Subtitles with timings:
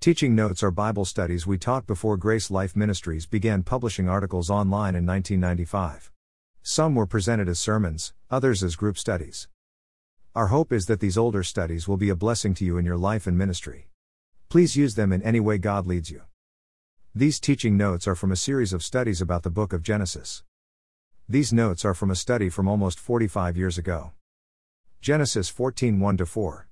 [0.00, 4.94] Teaching Notes are Bible studies we taught before Grace Life Ministries began publishing articles online
[4.94, 6.10] in 1995.
[6.62, 9.48] Some were presented as sermons, others as group studies.
[10.34, 12.96] Our hope is that these older studies will be a blessing to you in your
[12.96, 13.90] life and ministry.
[14.48, 16.22] Please use them in any way God leads you.
[17.14, 20.44] These teaching notes are from a series of studies about the book of Genesis.
[21.28, 24.12] These notes are from a study from almost 45 years ago.
[25.02, 26.69] Genesis 14 1 4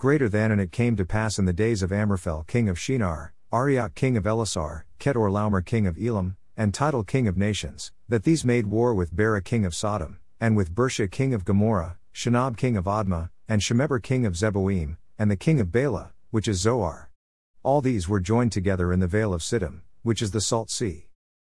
[0.00, 3.34] greater than and it came to pass in the days of Amraphel king of Shinar,
[3.52, 8.42] Arioch king of Ellasar, Chedorlaomer king of Elam, and Tidal king of nations, that these
[8.42, 12.78] made war with Bera king of Sodom, and with Birsha king of Gomorrah, Shinab king
[12.78, 17.10] of Admah, and Shemeber king of Zeboim, and the king of Bela, which is Zoar.
[17.62, 21.08] All these were joined together in the vale of Siddim, which is the Salt Sea.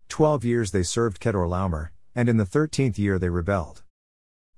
[0.09, 3.83] Twelve years they served Chedorlaomer, and in the thirteenth year they rebelled.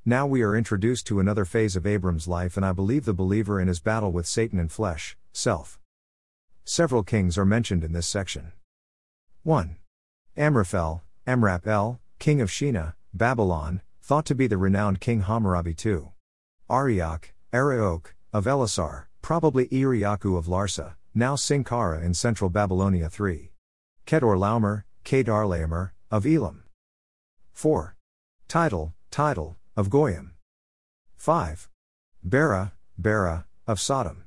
[0.09, 3.61] Now we are introduced to another phase of Abram's life, and I believe the believer
[3.61, 5.79] in his battle with Satan and flesh, self.
[6.65, 8.53] Several kings are mentioned in this section.
[9.43, 9.77] 1.
[10.35, 16.13] Amraphel, Amraphel, king of Shinar, Babylon, thought to be the renowned King Hammurabi II.
[16.71, 23.51] Arioch, Arioch, of Ellasar, probably Iriaku of Larsa, now Sincara in central Babylonia 3.
[24.07, 26.63] Chedorlaomer, Kedarlaomer, of Elam.
[27.53, 27.95] 4.
[28.49, 30.33] Tidal, Tidal, of Goyim.
[31.19, 31.69] 5.
[32.25, 34.25] Bera, Bera, of Sodom.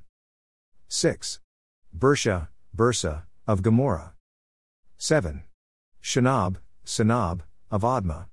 [0.88, 1.42] 6.
[1.94, 4.14] Birsha, Bursa, of Gomorrah.
[4.98, 5.44] 7.
[6.02, 8.28] Shinab, Sinab, of Admah.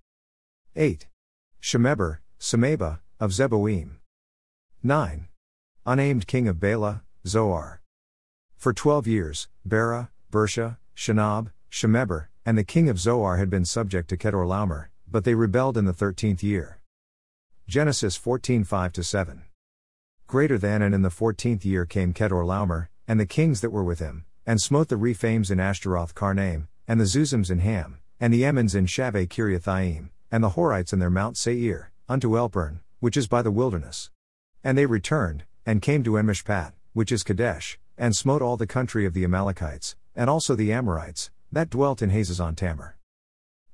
[0.76, 1.08] 8.
[1.60, 3.96] Shemeber, Semeba, of Zeboim.
[4.84, 5.26] 9.
[5.86, 7.82] Unnamed king of Bela, Zoar.
[8.56, 14.08] For twelve years, Bera, Birsha, Shinab, Shemeber, and the king of Zoar had been subject
[14.10, 16.77] to Kedorlaomer, but they rebelled in the thirteenth year.
[17.68, 19.42] Genesis 14 5 7.
[20.26, 23.98] Greater than and in the fourteenth year came Chedorlaomer, and the kings that were with
[23.98, 28.40] him, and smote the Rephaim in Ashtaroth Karnaim, and the Zuzims in Ham, and the
[28.40, 33.28] Emims in Shaveh Kiriathaim, and the Horites in their Mount Seir, unto Elparan, which is
[33.28, 34.08] by the wilderness.
[34.64, 39.04] And they returned, and came to Enmishpat, which is Kadesh, and smote all the country
[39.04, 42.96] of the Amalekites, and also the Amorites, that dwelt in Hazazon Tamar.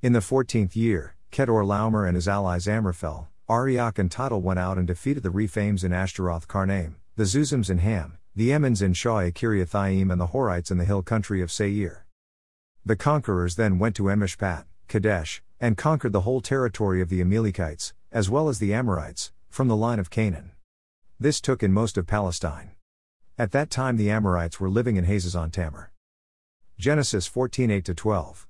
[0.02, 4.86] In the fourteenth year, Chedorlaomer and his allies Amraphel, Arioch and Tidal went out and
[4.86, 10.10] defeated the Rephaims in Ashtaroth Karnaim, the Zuzims in Ham, the Emims in Shah Kiriathaim
[10.10, 12.06] and the Horites in the hill country of Seir.
[12.86, 17.92] The conquerors then went to Enmishpat, Kadesh, and conquered the whole territory of the Amalekites,
[18.10, 20.52] as well as the Amorites, from the line of Canaan.
[21.20, 22.70] This took in most of Palestine.
[23.38, 25.92] At that time the Amorites were living in Hazazon Tamar.
[26.78, 28.48] Genesis 14 8 12.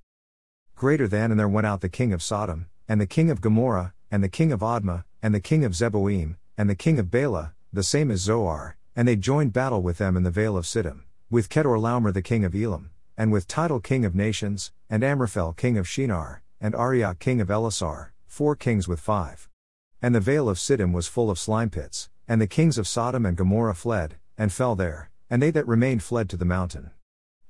[0.76, 3.92] Greater than and there went out the king of Sodom, and the king of Gomorrah,
[4.14, 7.52] and the king of Admah, and the king of Zeboim, and the king of Bela,
[7.72, 11.02] the same as Zoar, and they joined battle with them in the vale of Siddim,
[11.30, 15.76] with Chedorlaomer the king of Elam, and with Tidal king of nations, and Amraphel king
[15.76, 19.48] of Shinar, and Arioch king of Ellasar, four kings with five.
[20.00, 23.26] And the vale of Siddim was full of slime pits, and the kings of Sodom
[23.26, 26.92] and Gomorrah fled, and fell there, and they that remained fled to the mountain.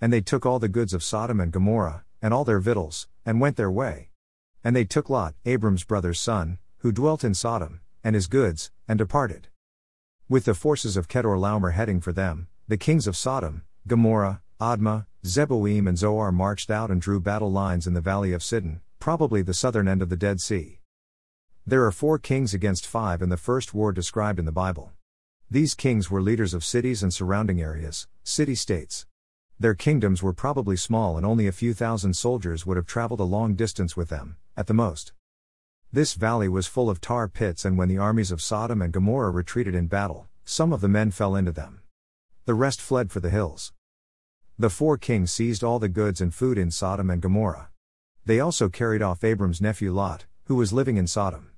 [0.01, 3.39] And they took all the goods of Sodom and Gomorrah, and all their victuals, and
[3.39, 4.09] went their way.
[4.65, 8.99] And they took Lot, Abram's brother's son, who dwelt in Sodom, and his goods, and
[8.99, 9.49] departed.
[10.27, 15.87] With the forces of Chedorlaomer heading for them, the kings of Sodom, Gomorrah, Admah, Zeboim,
[15.87, 19.53] and Zoar marched out and drew battle lines in the valley of Siddim, probably the
[19.53, 20.81] southern end of the Dead Sea.
[21.67, 24.93] There are four kings against five in the first war described in the Bible.
[25.51, 29.07] These kings were leaders of cities and surrounding areas, city states.
[29.61, 33.25] Their kingdoms were probably small and only a few thousand soldiers would have traveled a
[33.25, 35.13] long distance with them, at the most.
[35.93, 39.31] This valley was full of tar pits, and when the armies of Sodom and Gomorrah
[39.31, 41.83] retreated in battle, some of the men fell into them.
[42.47, 43.73] The rest fled for the hills.
[44.59, 47.71] The four kings seized all the goods and food in Sodom and Gomorrah.
[48.25, 51.51] They also carried off Abram's nephew Lot, who was living in Sodom.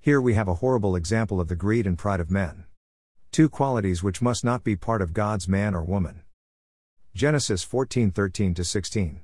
[0.00, 2.64] Here we have a horrible example of the greed and pride of men.
[3.32, 6.22] Two qualities which must not be part of God's man or woman.
[7.14, 9.20] Genesis 14:13 16.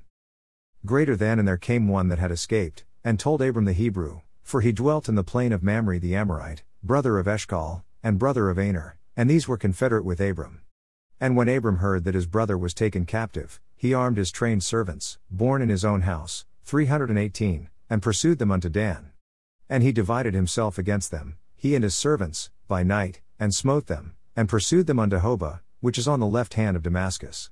[0.85, 4.61] Greater than and there came one that had escaped, and told Abram the Hebrew, for
[4.61, 8.57] he dwelt in the plain of Mamre the Amorite, brother of Eshcol, and brother of
[8.57, 10.61] Aner, and these were confederate with Abram.
[11.19, 15.19] And when Abram heard that his brother was taken captive, he armed his trained servants,
[15.29, 19.11] born in his own house, 318, and pursued them unto Dan.
[19.69, 24.15] And he divided himself against them, he and his servants, by night, and smote them,
[24.35, 27.51] and pursued them unto Hobah, which is on the left hand of Damascus.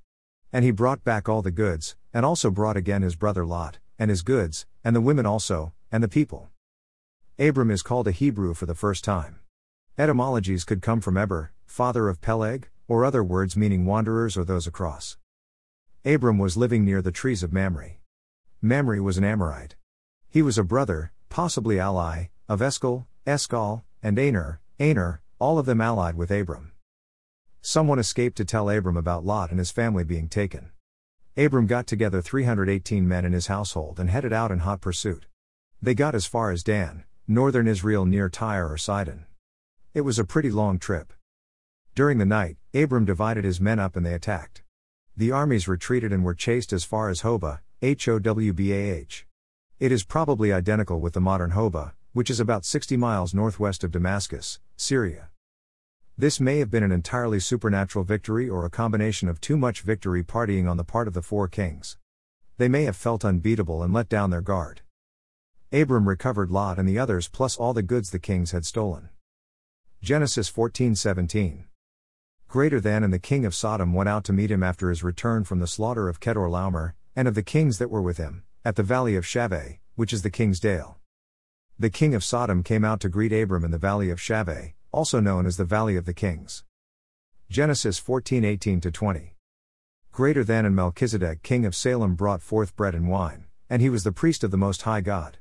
[0.51, 4.09] And he brought back all the goods, and also brought again his brother Lot, and
[4.09, 6.49] his goods, and the women also, and the people.
[7.37, 9.39] Abram is called a Hebrew for the first time.
[9.97, 14.65] Etymologies could come from Eber, father of Peleg, or other words meaning wanderers or those
[14.65, 15.17] across.
[16.03, 17.97] Abram was living near the trees of Mamre.
[18.61, 19.75] Mamre was an Amorite.
[20.29, 25.81] He was a brother, possibly ally, of Eshcol, Eshcol, and Aner, Aner, all of them
[25.81, 26.71] allied with Abram.
[27.61, 30.71] Someone escaped to tell Abram about Lot and his family being taken.
[31.35, 35.25] Abram got together 318 men in his household and headed out in hot pursuit.
[35.81, 39.25] They got as far as Dan, northern Israel near Tyre or Sidon.
[39.93, 41.13] It was a pretty long trip.
[41.95, 44.63] During the night, Abram divided his men up and they attacked.
[45.17, 49.23] The armies retreated and were chased as far as Hobah, Howbah.
[49.79, 53.91] It is probably identical with the modern Hobah, which is about 60 miles northwest of
[53.91, 55.29] Damascus, Syria.
[56.19, 60.21] This may have been an entirely supernatural victory or a combination of too much victory
[60.21, 61.97] partying on the part of the four kings.
[62.57, 64.81] They may have felt unbeatable and let down their guard.
[65.71, 69.07] Abram recovered Lot and the others plus all the goods the kings had stolen.
[70.01, 71.67] Genesis 14:17.
[72.49, 75.45] Greater than and the king of Sodom went out to meet him after his return
[75.45, 78.83] from the slaughter of Chedorlaomer, and of the kings that were with him, at the
[78.83, 80.97] valley of Shaveh, which is the king's dale.
[81.79, 85.19] The king of Sodom came out to greet Abram in the valley of Shaveh, also
[85.19, 86.63] known as the Valley of the Kings.
[87.49, 89.35] Genesis 14:18 20.
[90.11, 94.03] Greater than and Melchizedek king of Salem brought forth bread and wine, and he was
[94.03, 95.37] the priest of the most high God.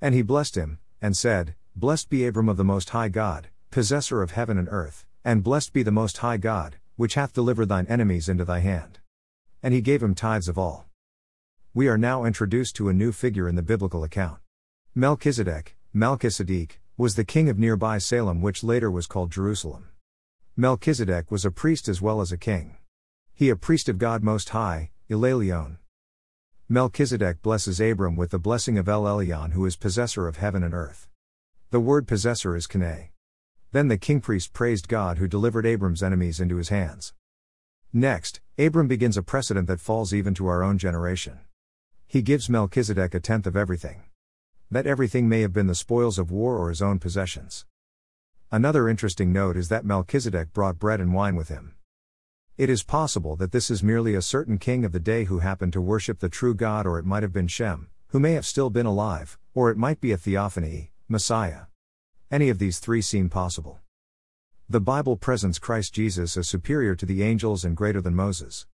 [0.00, 4.22] And he blessed him, and said, Blessed be Abram of the most high God, possessor
[4.22, 7.86] of heaven and earth, and blessed be the most high God, which hath delivered thine
[7.86, 9.00] enemies into thy hand.
[9.62, 10.86] And he gave him tithes of all.
[11.74, 14.38] We are now introduced to a new figure in the biblical account.
[14.94, 19.90] Melchizedek, Melchizedek, was the king of nearby Salem, which later was called Jerusalem.
[20.56, 22.78] Melchizedek was a priest as well as a king.
[23.34, 25.76] He a priest of God Most High, El
[26.70, 30.72] Melchizedek blesses Abram with the blessing of El Elyon, who is possessor of heaven and
[30.72, 31.06] earth.
[31.70, 33.10] The word possessor is Kane.
[33.72, 37.12] Then the king priest praised God who delivered Abram's enemies into his hands.
[37.92, 41.40] Next, Abram begins a precedent that falls even to our own generation.
[42.06, 44.04] He gives Melchizedek a tenth of everything
[44.70, 47.64] that everything may have been the spoils of war or his own possessions.
[48.50, 51.74] Another interesting note is that Melchizedek brought bread and wine with him.
[52.56, 55.72] It is possible that this is merely a certain king of the day who happened
[55.74, 58.70] to worship the true God, or it might have been Shem, who may have still
[58.70, 61.66] been alive, or it might be a theophany, Messiah.
[62.30, 63.80] Any of these three seem possible.
[64.68, 68.66] The Bible presents Christ Jesus as superior to the angels and greater than Moses.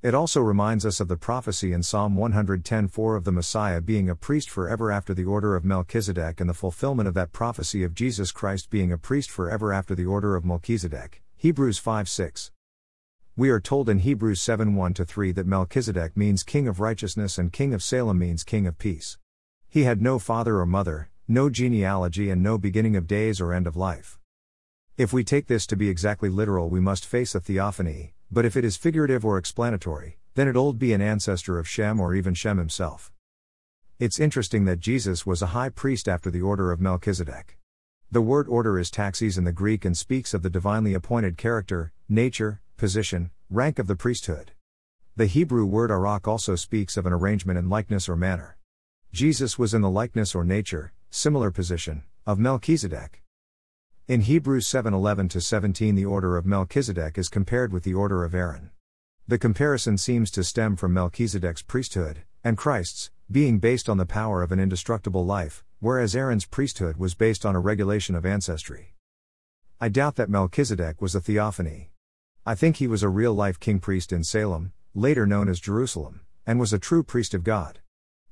[0.00, 4.14] It also reminds us of the prophecy in Psalm 110:4 of the Messiah being a
[4.14, 8.30] priest forever after the order of Melchizedek and the fulfillment of that prophecy of Jesus
[8.30, 11.20] Christ being a priest forever after the order of Melchizedek.
[11.34, 12.52] Hebrews 5:6.
[13.34, 17.74] We are told in Hebrews 7:1 3 that Melchizedek means king of righteousness and king
[17.74, 19.18] of Salem means king of peace.
[19.68, 23.66] He had no father or mother, no genealogy and no beginning of days or end
[23.66, 24.16] of life.
[24.96, 28.56] If we take this to be exactly literal, we must face a theophany, but if
[28.56, 32.34] it is figurative or explanatory, then it old be an ancestor of Shem or even
[32.34, 33.10] Shem himself.
[33.98, 37.58] It's interesting that Jesus was a high priest after the order of Melchizedek.
[38.10, 41.92] The word order is taxis in the Greek and speaks of the divinely appointed character,
[42.08, 44.52] nature, position, rank of the priesthood.
[45.16, 48.56] The Hebrew word arak also speaks of an arrangement in likeness or manner.
[49.12, 53.22] Jesus was in the likeness or nature, similar position, of Melchizedek.
[54.08, 58.34] In Hebrews 7:11 to 17 the order of Melchizedek is compared with the order of
[58.34, 58.70] Aaron.
[59.26, 64.42] The comparison seems to stem from Melchizedek's priesthood and Christ's being based on the power
[64.42, 68.94] of an indestructible life, whereas Aaron's priesthood was based on a regulation of ancestry.
[69.78, 71.90] I doubt that Melchizedek was a theophany.
[72.46, 76.22] I think he was a real life king priest in Salem, later known as Jerusalem,
[76.46, 77.80] and was a true priest of God.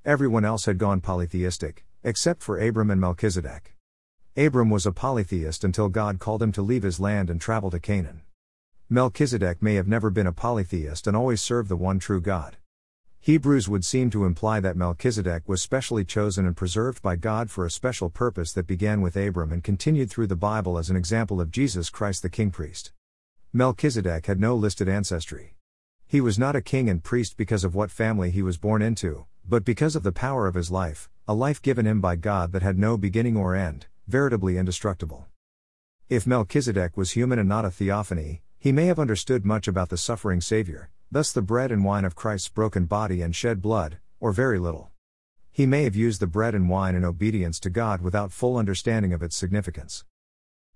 [0.06, 3.75] Everyone else had gone polytheistic, except for Abram and Melchizedek.
[4.38, 7.81] Abram was a polytheist until God called him to leave his land and travel to
[7.81, 8.21] Canaan.
[8.90, 12.59] Melchizedek may have never been a polytheist and always served the one true God.
[13.19, 17.64] Hebrews would seem to imply that Melchizedek was specially chosen and preserved by God for
[17.64, 21.40] a special purpose that began with Abram and continued through the Bible as an example
[21.40, 22.93] of Jesus Christ the King Priest.
[23.55, 25.55] Melchizedek had no listed ancestry.
[26.07, 29.25] He was not a king and priest because of what family he was born into,
[29.49, 32.62] but because of the power of his life, a life given him by God that
[32.62, 35.26] had no beginning or end, veritably indestructible.
[36.08, 39.96] If Melchizedek was human and not a theophany, he may have understood much about the
[39.96, 44.32] suffering Savior, thus the bread and wine of Christ's broken body and shed blood, or
[44.32, 44.90] very little.
[45.50, 49.12] He may have used the bread and wine in obedience to God without full understanding
[49.12, 50.04] of its significance.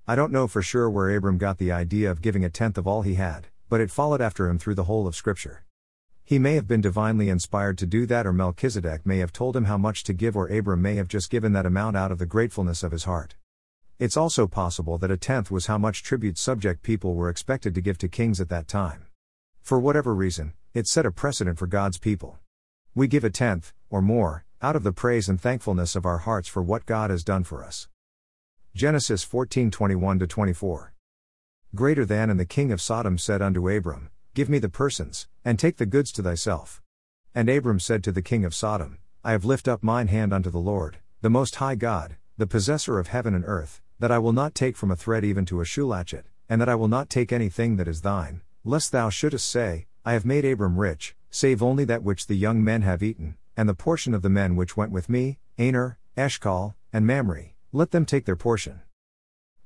[0.08, 2.87] I don't know for sure where Abram got the idea of giving a tenth of
[2.87, 5.64] all he had, but it followed after him through the whole of Scripture.
[6.30, 9.64] He may have been divinely inspired to do that, or Melchizedek may have told him
[9.64, 12.25] how much to give, or Abram may have just given that amount out of the
[12.25, 13.34] gratefulness of his heart.
[13.99, 17.80] It's also possible that a tenth was how much tribute subject people were expected to
[17.80, 19.06] give to kings at that time.
[19.60, 22.38] For whatever reason, it set a precedent for God's people.
[22.94, 26.46] We give a tenth, or more, out of the praise and thankfulness of our hearts
[26.46, 27.88] for what God has done for us.
[28.72, 30.92] Genesis 14:21 24.
[31.75, 35.58] Greater than and the king of Sodom said unto Abram, Give me the persons, and
[35.58, 36.80] take the goods to thyself.
[37.34, 40.50] And Abram said to the king of Sodom, I have lift up mine hand unto
[40.50, 44.32] the Lord, the Most High God, the possessor of heaven and earth, that I will
[44.32, 47.10] not take from a thread even to a shoe latchet, and that I will not
[47.10, 51.60] take anything that is thine, lest thou shouldest say, I have made Abram rich, save
[51.60, 54.76] only that which the young men have eaten, and the portion of the men which
[54.76, 58.80] went with me, Aner, Eshcol, and Mamre, let them take their portion.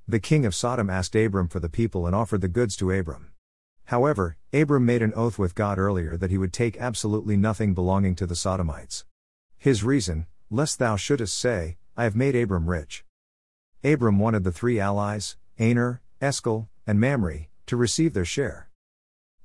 [0.08, 3.30] The king of Sodom asked Abram for the people and offered the goods to Abram.
[3.88, 8.14] However, Abram made an oath with God earlier that he would take absolutely nothing belonging
[8.14, 9.04] to the Sodomites.
[9.58, 13.04] His reason, lest thou shouldest say, I have made Abram rich.
[13.82, 18.70] Abram wanted the three allies, Aner, Eshcol, and Mamre, to receive their share.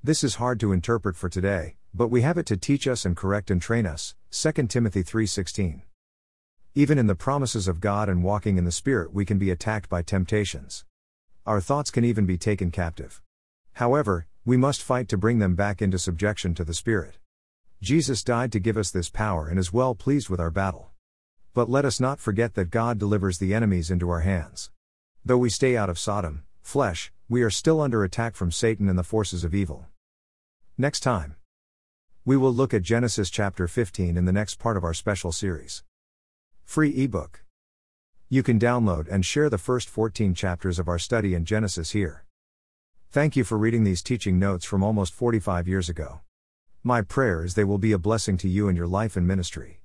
[0.04, 3.18] This is hard to interpret for today, but we have it to teach us and
[3.18, 4.14] correct and train us.
[4.30, 5.82] 2 Timothy 3:16.
[6.76, 9.90] Even in the promises of God and walking in the Spirit, we can be attacked
[9.90, 10.86] by temptations.
[11.48, 13.24] Our thoughts can even be taken captive.
[13.74, 17.20] However, we must fight to bring them back into subjection to the Spirit.
[17.84, 20.90] Jesus died to give us this power and is well pleased with our battle.
[21.54, 24.72] But let us not forget that God delivers the enemies into our hands.
[25.24, 28.98] Though we stay out of Sodom, flesh, we are still under attack from Satan and
[28.98, 29.86] the forces of evil.
[30.80, 31.36] Next time,
[32.26, 35.84] we will look at Genesis chapter 15 in the next part of our special series.
[36.66, 37.44] Free ebook.
[38.30, 42.26] You can download and share the first 14 chapters of our study in Genesis here.
[43.12, 46.20] Thank you for reading these teaching notes from almost 45 years ago.
[46.84, 49.78] My prayer is they will be a blessing to you in your life and ministry.